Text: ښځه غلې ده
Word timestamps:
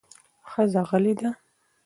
ښځه 0.49 0.81
غلې 0.89 1.13
ده 1.19 1.29